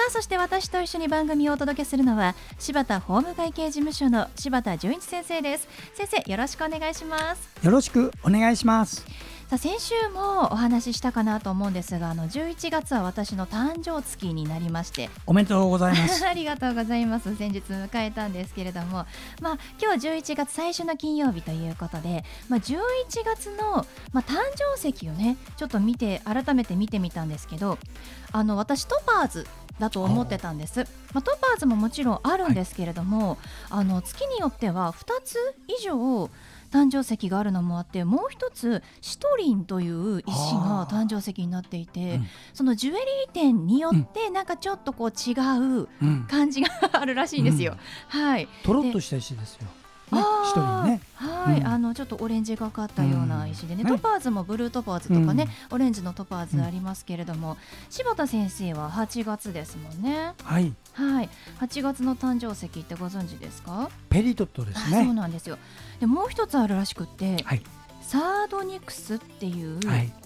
[0.00, 5.68] さあそして私と一緒に番組をお届けするのは柴田法務会計事務所の柴田純一先生です。
[5.92, 7.50] 先生よろしくお願いします。
[7.62, 9.04] よろしくお願いします。
[9.50, 15.10] さあ先週もお話ししたかなと思うんですがあの11月は私の誕生月になりまして。
[15.26, 16.24] おめでとうございます。
[16.24, 17.36] ありがとうございます。
[17.36, 19.04] 先日迎えたんですけれども。
[19.42, 22.78] まあ今日11月最初の金曜日ということでまあ11
[23.22, 23.84] 月の
[24.14, 27.76] まあ誕生石をねちょっと見て改めて見てみたんですけど
[28.32, 29.46] あの私トパーズ
[29.78, 30.80] だと思ってたんです、
[31.12, 33.38] まあ、トパーズももちろんあるんですけれども、はい、
[33.70, 35.36] あの月によっては2つ
[35.68, 36.30] 以上
[36.70, 45.88] 誕生石があるのもあってもう一つシトリンという石が誕生石になっていて、うん、そのジュエリー店によってなんかちょっとこう違う
[46.28, 47.76] 感じがあるらしいんですよ。
[48.14, 48.48] うん、はい。
[48.62, 49.66] とろっとした石ですよ。
[50.16, 51.00] 人ね。
[51.14, 57.56] はい、うん、あのちょっとオレンジがかったような石でね、うん、トパーズもブルートパーズとかね、うん、オレンジのトパーズありますけれども、
[57.88, 60.32] 柴田先生は8月ですもんね。
[60.42, 60.72] はい。
[60.92, 61.28] はい、
[61.60, 63.90] 8月の誕生石ってご存知ですか？
[64.08, 65.04] ペリドットですね。
[65.04, 65.58] そうなんですよ。
[66.00, 67.62] でもう一つあるらしくて、はい、
[68.02, 69.78] サードニクスっていう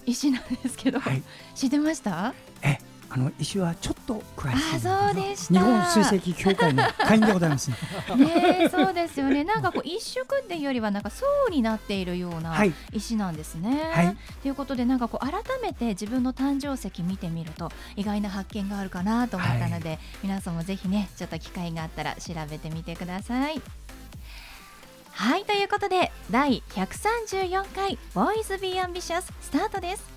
[0.05, 1.21] 石なんですけど、はい、
[1.53, 2.33] 知ってました？
[2.63, 2.79] え、
[3.15, 7.77] あの石はちょっと詳しいあそうでし日本水石協会の会員でございますね。
[8.17, 9.45] ねそうですよね。
[9.45, 12.57] なんかこう一色っていうよりはなんか層になっているような
[12.91, 13.89] 石なんですね。
[13.93, 14.17] はい。
[14.41, 23.61] ということでなんかこう改めて自分の誕生石見てみると意外な発見があるかなと思ったので、はい、皆さんもぜひねちょっと機会があったら調べてみてください。
[25.11, 30.15] はいということで第134回ボーイズビーアンビシャススタートです。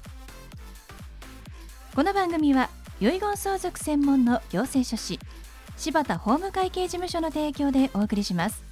[1.98, 2.70] この番組は
[3.00, 5.20] 遺言相続専門の行政書士
[5.76, 8.64] 柴田法務会計事務所の提供でお送りします。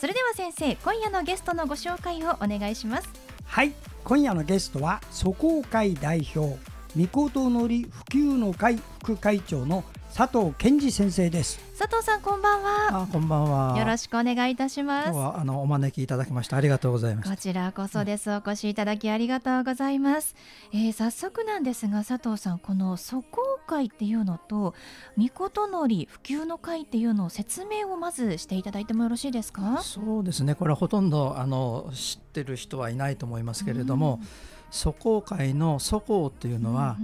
[0.00, 3.08] それでは先生今夜のゲストのご紹介をお願いします。
[3.44, 3.74] はい
[4.04, 6.58] 今夜のゲストは祖公会代表
[6.96, 9.84] 御事のり普及の会副会長の
[10.14, 11.58] 佐藤健二先生です。
[11.78, 13.02] 佐藤さんこんばんは。
[13.04, 13.78] あこんばんは。
[13.78, 15.10] よろしくお願いいたします。
[15.10, 17.30] はあのお招きいただきましてありがとうございます。
[17.30, 20.36] こちらこそです、うん、お越しいただきありがとうございます、
[20.74, 24.74] えー、早速なんですが佐藤さんこの祖公会っていうのと
[25.16, 29.80] 御事のり普及の会っていうのを説明をまずしていただいてもよろしいですか？
[29.82, 30.54] そうですね。
[30.54, 34.28] これはほとんどあの知ってる人はいないと思いますけれども、うん、
[34.70, 36.98] 祖公会の祖公っていうのは、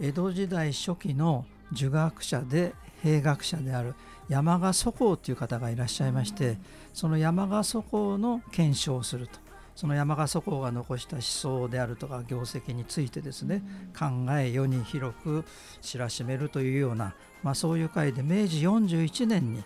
[0.00, 3.94] うん、江戸時代初期の儒学者で兵学者である
[4.28, 6.58] 山賀祖公という方がいらっしゃいまして
[6.92, 9.42] その山賀祖公の検証をすると。
[9.74, 13.62] その山賀祖公が残した思想であるとか業績についてですね
[13.98, 15.44] 考え世に広く
[15.80, 19.64] 知らしめるというような、まあ、そういう会で明治41年に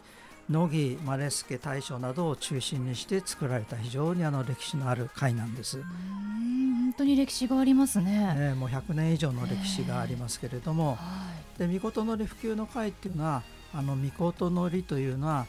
[0.49, 5.83] 乃木マ助大将などを中心にして作られた非常にあの歴史のある会なんです。
[5.83, 8.35] 本当に歴史がありますね。
[8.35, 10.97] ねもう100年以上の歴史がありますけれども、
[11.59, 13.43] で御事のり普及の会っていうのは
[13.75, 15.47] あの御事のりというのは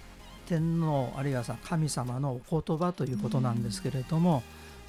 [0.47, 4.41] 天皇あるいはさ神様のお言葉ということなんですけれども、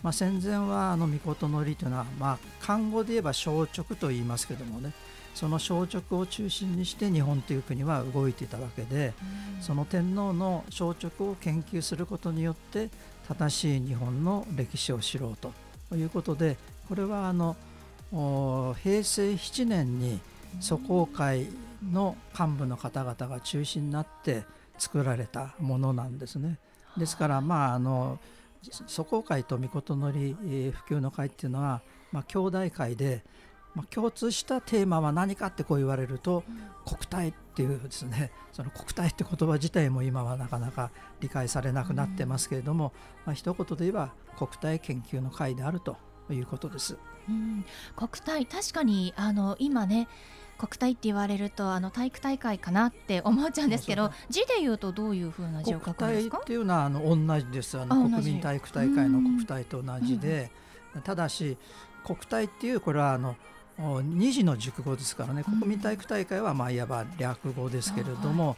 [0.03, 4.93] まあ、戦前はあの御事のりというのは、まあ、漢語で言えば消直と言いますけどもね
[5.39, 9.13] その消直を中心にして日本という国は動いていたわけで、
[9.61, 12.89] その天皇の消直を研究することによって
[13.29, 16.57] 正しい日本の歴史を知ろうということで
[16.89, 17.55] これはあの
[18.11, 20.19] 平成7年に
[20.59, 21.47] 祖公会
[21.89, 24.43] の幹部の方々が中心になって
[24.77, 26.59] 作られたものなんですね。
[26.97, 28.19] ですからまああの
[28.89, 30.35] 祖公会と御事のり
[30.73, 31.81] 普及の会っていうのは、
[32.11, 33.23] まあ、兄弟会で、
[33.75, 36.43] まあ、共通したテーマは何かってこう言われると、
[36.85, 42.93] 国体っていうですねその国体って言葉自体も今はなかなか理解されなくなってますけれども、
[43.25, 45.97] まあ一言で言えば国体研究の会であると
[46.31, 46.97] いうことです。
[47.29, 50.09] うん、国体確かにあの今ね
[50.57, 56.39] 国体って言われるとあの体育大会かなって思っちゃうんですけど字で言うとどういうふうな字を書くんですか？
[56.39, 57.79] っていうのはあの同じです。
[57.79, 60.51] あの国民体育大会の国体と同じで、
[60.97, 61.57] うん、ただし
[62.05, 63.37] 国体っていうこれはあの
[63.79, 65.45] 二次の熟語ですからね。
[65.45, 68.57] 国民体育大会はまあいわば略語ですけれども、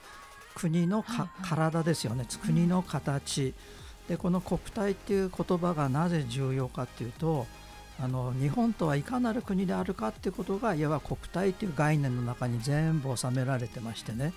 [0.54, 2.26] 国のか、体ですよね。
[2.42, 3.54] 国の形。
[4.10, 7.46] でこの国体っていう言葉がなぜ重要かっていうと
[8.00, 14.32] あの日本とはいかなる国であるかっていうことがいわば国体という概念の中に全部収められてましてね。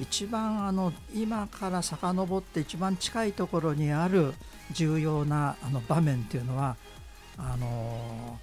[0.00, 4.32] 一番あの今から遡って一番近いところにある
[4.72, 6.76] 重要なあの場面っていうのは
[7.36, 8.38] あの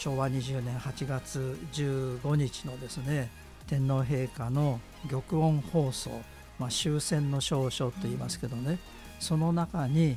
[0.00, 3.30] 昭和20年8月15日のですね
[3.66, 4.80] 天皇陛下の
[5.10, 6.10] 玉音放送、
[6.58, 8.78] まあ、終戦の証書と言いますけどね
[9.18, 10.16] その中に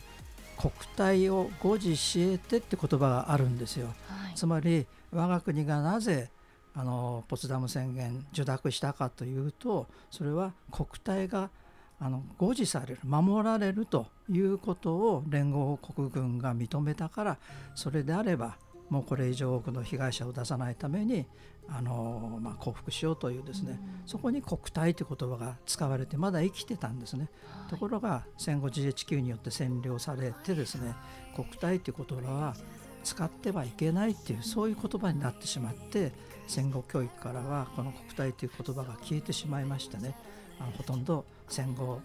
[0.57, 3.87] 国体を誤字しえてって言葉があるんですよ。
[4.07, 6.29] はい、つまり我が国がなぜ
[6.73, 11.49] あのポツダム宣言受諾したかというとそれは国体が
[11.99, 17.37] あの誤字される守られるということを連合国軍が認めたから
[17.75, 18.55] それであれば
[18.93, 21.25] もうこれ以上多くの被害者を出さないために
[21.67, 30.93] あの、まあ、降伏しようというですね、うん、そこに国体という言葉が使われてまだ生きてたんですね、はい、ところが戦後 GHQ によって占領されてですね
[31.35, 32.55] 国体という言葉は
[33.03, 36.11] 使ってはいけないっていうそういう言葉になってしまって
[36.45, 40.15] 戦後教育からはこの国体という言葉が消えてしまいましてね。
[40.59, 41.99] あのほとんど戦後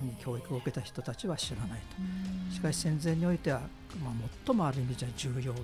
[0.00, 1.80] に教育を受けた人たちは知らない
[2.48, 2.54] と。
[2.54, 3.60] しかし戦前においては、
[4.02, 4.12] まあ、
[4.46, 5.60] 最もある意味じゃ重要で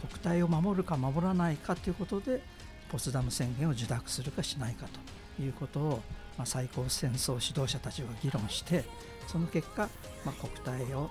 [0.00, 2.40] 国体を守るか守らないかということで
[2.90, 4.86] ポツダム宣言を受諾するかしないか
[5.36, 6.02] ということを、
[6.36, 8.84] まあ、最高戦争指導者たちは議論して
[9.26, 9.88] その結果、
[10.24, 11.10] まあ、国体を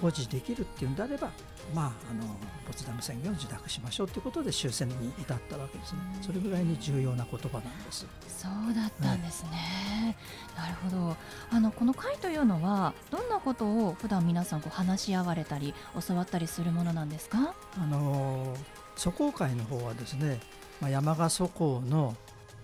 [0.00, 1.30] 保持できるっていうんであれば、
[1.74, 2.24] まあ、あの
[2.66, 8.06] ポツダム宣言を受諾しましょうということで終戦に至ったわけですね、それぐらいに重要な言葉なんです。
[8.28, 10.16] そうだったんですね、
[10.56, 11.16] はい、なるほど。
[11.50, 15.74] あのこの会というのはどんなことを普段皆さんこう話し合われたり
[16.06, 17.54] 教わったりするものなんですか？
[17.76, 18.56] あの
[18.96, 20.40] 祖公会の方はですね、
[20.80, 22.16] まあ、山賀祖公の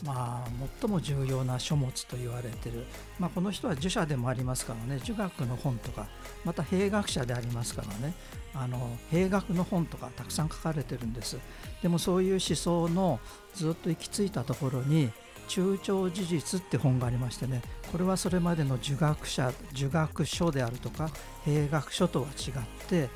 [0.03, 0.51] まあ、
[0.81, 2.87] 最も重要な書物と言われている、
[3.19, 5.01] まあ、この人は儒者でもありますからね。
[5.05, 6.07] 儒学の本とか
[6.45, 8.15] また兵学者でありますからね。
[8.55, 11.39] あの兵学の本とかたくさん書かれてるんです。
[11.83, 13.21] でもそういう思想の
[13.55, 15.13] ずっと行き着いたところに
[15.49, 17.63] 中長事実って本がありましてね。
[17.93, 21.11] これはそれまでの儒学者儒学書であるとか
[21.45, 22.53] 兵学書とは違っ
[22.89, 23.09] て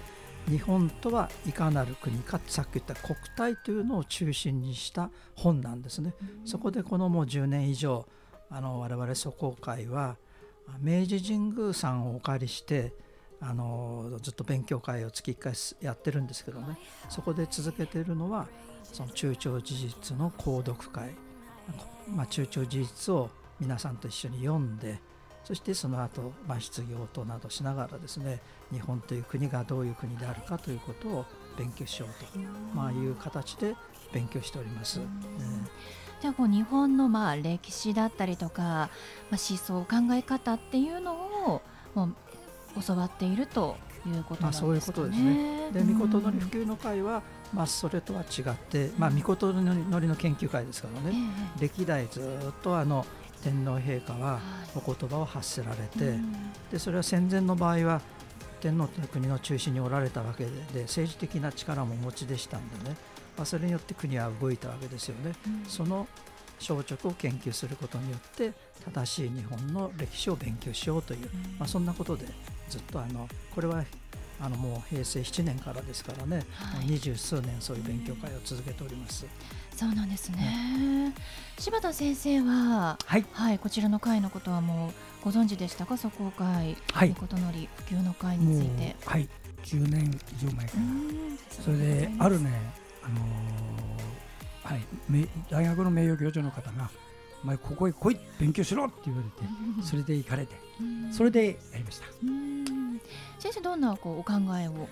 [0.49, 6.15] 日本とはいかなる国かさっき言った国体というのを中心にした本なんですね。
[6.45, 8.07] そこでこのもう10年以上
[8.51, 10.17] あの我々祖公会は
[10.81, 12.93] 明治神宮さんをお借りして
[13.41, 16.79] あのずっと勉強会を月1回やってるんですけどね。
[17.09, 18.47] そこで続けているのは
[18.83, 21.15] その中長事実の購読会、
[22.09, 23.31] まあ、中長事実を
[23.61, 25.01] 皆さんと一緒に読んで
[25.45, 28.41] そしてその後、まあ失業等などしながらですね
[28.73, 31.25] 日本という国がどういう国であるかということを
[31.57, 32.39] 勉強しようと、
[32.75, 33.77] まあ、いう形で
[34.13, 35.01] 勉強しております。
[36.21, 38.89] じゃあこう日本のまあ歴史だったりとか、まあ、
[39.31, 41.63] 思想考え方っていうのを
[41.95, 43.77] もう教わっていると
[44.07, 44.73] いうことなんですかね。
[44.73, 45.71] まあ、そういうことですね。
[45.73, 51.17] で、みことのり普及の会は、まあ、それとは違って、まあ、みことのりの研究会ですからね、
[51.57, 53.05] えー、歴代ずっとあの
[53.45, 54.41] 天皇陛下は
[54.75, 56.19] お言葉を発せられて、はい、
[56.73, 58.01] でそれは戦前の場合は
[58.61, 62.97] 天皇という国の中心におられたわけでで政治的な力もお持ちでしたんでね、
[63.37, 65.35] まあ、それによって国は動いたわけですよね。
[65.47, 66.09] うん、その
[66.59, 68.53] 消直を研究することによって
[68.85, 72.27] 正しい日本の歴史を勉強しようという、まあ、そんなことで
[72.71, 73.85] ずっとあのこれは
[74.41, 79.27] あのもう平成7年からですからね、はい、二十数年そういう勉強会を続けております。
[79.75, 81.15] そうなんですね。
[81.59, 84.93] 柴田先生は、はい、はい、こちらの会のことはもう
[85.25, 88.97] ご存知でしたか、祖公会、はい、ことのり普及の会について。
[89.05, 89.29] はい、
[89.65, 90.83] 10年以上前から。
[91.65, 92.51] それであるね、
[93.03, 96.91] あのー、はい、大学の名誉教授の方が。
[97.45, 100.57] お前ここへ来い勉強しろって言われてそれで行かれて
[101.13, 102.07] それでやりました
[103.39, 104.89] 先生どんなこうお考えを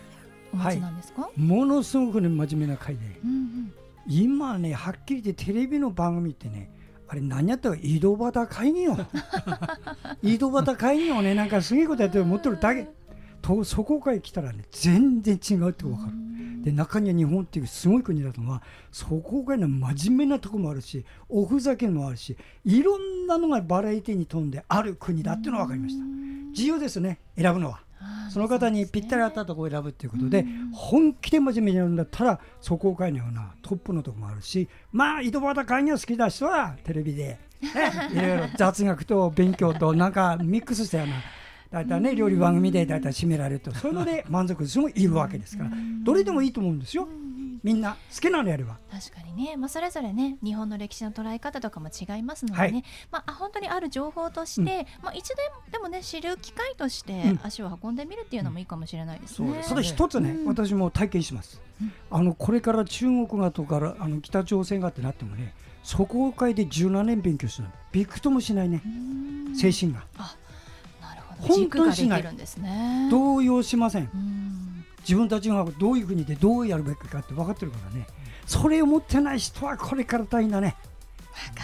[0.52, 3.72] お持ちなんですか、はい、ものすごくね真面目な会で、うんうん、
[4.06, 6.70] 今ねはっきり言ってテレビの番組ってね
[7.12, 8.96] あれ何やったか井戸端会議よ。
[10.22, 11.34] 井戸端会議をね。
[11.34, 12.88] なんかすげえことやってる持ってるだけ。
[13.42, 16.12] とそこから来たらね全然違うって分かる。
[16.62, 26.04] で中には日本っていうすごい国だとはそこがね真面目なとこもあるしおふざけもあるしいろんなのがバラエティに富んである国だっていうのが分かりました。
[26.52, 27.82] 自由ですね選ぶのは
[28.30, 37.70] その方にぴったり合ったところを選ぶということで、本気で真面目にやるんだったら、そこを会のようなトップのところもあるし、まあ、井戸端会議を好きな人はテレビで、 ね、
[38.12, 41.14] いろいろ雑学と勉強となんかミックスしたような。
[41.70, 45.70] 大体ね料理番組で大体締められるとそういうので満足する人もいるわけですから
[46.04, 47.08] どれでもいいと思うんですよ
[47.62, 48.78] みんな好きなのやれば。
[48.90, 55.36] 確かにね、まあ、それぞれね日本の歴史の捉え方とかも違いますのでね、はい、まあ、本当にある情報として、うん、まあ、一度
[55.70, 59.56] でもね知る機会として足を運んでみるっていうのもいいかもしれないですね。
[59.58, 61.60] うん、それ一つね、私も体験します、
[62.10, 67.70] あのこれから中国がとかあの北朝鮮がってなってもねそこを会で17年勉強するの。
[67.92, 68.82] びくともしないね
[69.54, 70.04] 精神が。
[70.16, 70.36] あ
[71.00, 71.54] なるほど。
[71.54, 74.71] 本当にしない、ね、動揺しません
[75.02, 78.06] 自分たちがどういう国でどうやるべきかって分かってるからね、
[78.46, 80.76] それを持ってない人はこれから大変だね。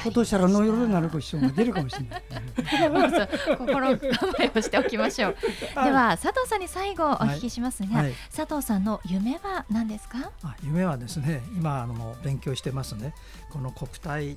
[0.03, 2.23] 今年したらノイローになる人が出るかもしれない。
[3.59, 5.37] 心構えをしておきましょう。
[5.85, 10.31] では佐藤さんに最後お聞きしますが、はいはい、佐藤さんの夢は何ですか？
[10.43, 13.15] あ夢はですね、今あの勉強してますね。
[13.51, 14.37] この国体っ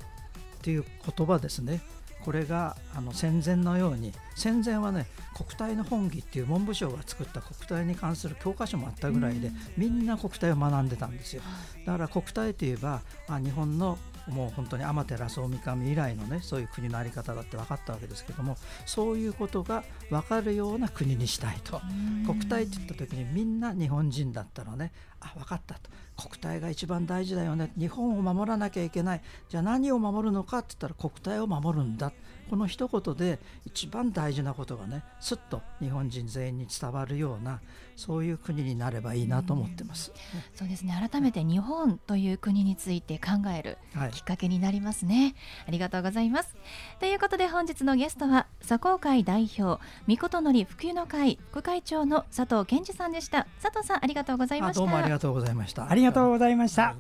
[0.62, 0.86] ていう
[1.18, 1.82] 言葉ですね。
[2.24, 11.42] これがあの戦前のように戦前はね国体の本義っていう文部省が作った国体に関する教科書もあったぐらいで、みんな国体を学んでたんですよ。
[11.86, 13.98] だから国体といえばあ日本の
[14.28, 21.82] もう本当に天照大神以来のねそういう国の在り方だって分かったわけですけどもそういうことが分かるような国にしたいと。
[22.26, 24.92] 国体って言った時にみんな日本人だったらね。
[25.20, 25.90] あ分かったと。
[26.18, 27.72] 国体が一番大事だよね。
[27.78, 29.22] 日本を守らなきゃいけない。
[29.50, 32.12] じゃあ何を守るのかって言ったら国体を守るんだ
[32.52, 37.62] この一言で一番大事なことがねすっと日本人全員に伝わるような
[37.96, 40.12] そういう国になればいいなと思ってます。
[40.12, 40.94] うそうですね。
[41.10, 43.78] 改めて日本という国について考える
[44.12, 45.34] きっかけになりますね、はい、
[45.70, 46.54] ありがとうございます。
[47.00, 53.48] ということで本日のゲストは佐公会代表御事のり普及の会副会長の佐藤健二さんでした。
[53.62, 54.82] 佐藤さんありがとうございました。
[54.82, 55.90] どうもありがとうございました。
[55.90, 56.98] ありがとうございました、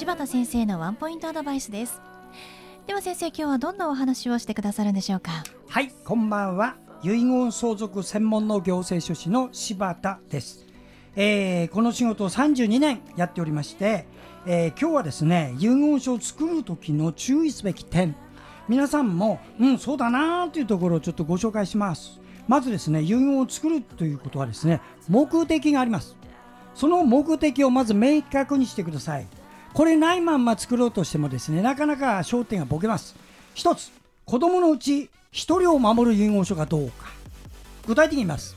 [0.00, 2.00] 柴田先生のワンポイントアドバイスです。
[2.86, 5.44] では先生今日はどんなお話をしてくださるんでしょうか？
[5.68, 6.76] はいこんばんは。
[7.02, 10.66] 遺言相続専門の行政書士の柴田です、
[11.16, 14.06] えー、この仕事を32年やっておりまして、
[14.46, 18.16] えー、今日はですね遺言書を作る時の注意すべき点。
[18.70, 22.18] 皆さんもうんそうだなというところをちょっとご紹介します。
[22.48, 24.80] まずですね遺言を作るということはですね
[25.10, 26.16] 目的があります。
[26.74, 29.26] その目的をまず明確にしてください。
[29.72, 33.14] これないまんま作ろうとしてもですねなかなか焦点がボケます。
[33.54, 33.90] 一つ
[34.24, 37.08] 子供のうち1人を守る遺言書がどうか。
[37.86, 38.56] 具体的に言います。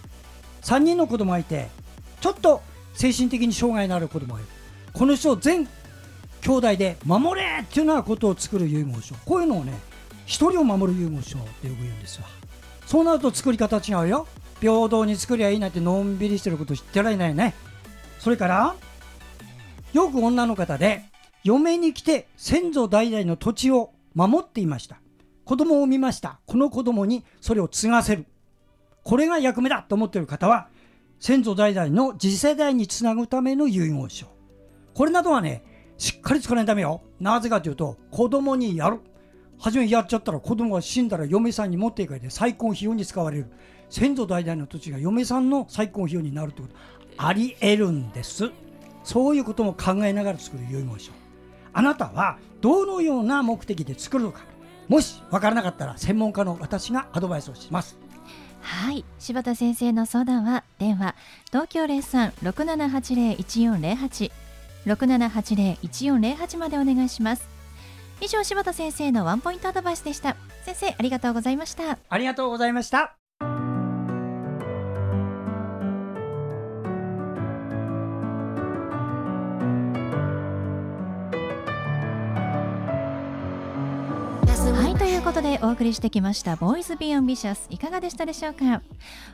[0.63, 1.69] 3人の子供がいて
[2.21, 2.61] ちょっと
[2.93, 4.49] 精神的に障害のある子供がいる。
[4.93, 5.65] この人を全
[6.41, 9.15] 兄弟で守れっていうようなことを作る遺言書。
[9.25, 9.73] こういうのをね
[10.25, 12.27] 1人を守る遺言書ってよく言うんですわ。
[12.85, 14.27] そうなると作り方違うよ。
[14.59, 17.53] 平等に作りゃいいなんてのんびりしてること知ってられないね。
[18.19, 18.75] それから
[19.93, 21.05] よく女の方で
[21.43, 24.97] 嫁に来て先祖代々の土地を守っていました。
[25.45, 26.39] 子供を産みました。
[26.45, 28.25] この子供にそれを継がせる。
[29.03, 30.67] これが役目だと思っている方は
[31.19, 34.27] 先祖代々の次世代につなぐための遺言書。
[34.93, 35.63] これなどはね
[35.97, 37.01] しっかり作らないとダメよ。
[37.19, 38.99] なぜかというと子供にやる。
[39.59, 43.51] 初めやっちゃったら子供が死んだら嫁さんに持っていかれて再婚費用に使われる。
[43.89, 46.73] 先祖代々の土地が嫁さんの再婚費用になるというこ
[47.15, 48.49] とありえるんです。
[49.03, 51.11] そういうことも考えながら作る遺言書
[51.73, 54.41] あなたはどのような目的で作るのか。
[54.87, 57.97] もし分からなかったら専門家の私がアドバイスをします。
[58.61, 59.03] はい。
[59.19, 61.15] 柴田先生の相談は電話
[61.47, 64.31] 東京0367801408
[64.85, 67.47] 6780-1408までお願いします。
[68.21, 70.35] 以上柴田先生のワンポイントアドバイスでした。
[70.63, 71.97] 先生ありがとうございました。
[72.09, 73.15] ありがとうございました
[85.63, 88.81] お送りしてきました「ボーイズ・ビー・アンビシャス」いかがでしたでしょうか？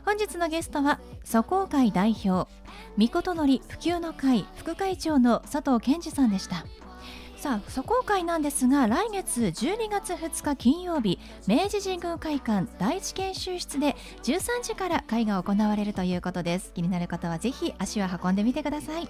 [0.05, 2.47] 本日のゲストは祖公会代表
[2.99, 6.67] 御事のり普及の会副会長の佐藤健二さんでした。
[7.35, 11.17] さあ祖公会なんですが来月12月2日金曜日
[11.47, 16.73] 明治神宮会館第一研修室で13時から会が行われるということです。
[16.73, 19.09] 気になる方はぜひ足を運んでみてください。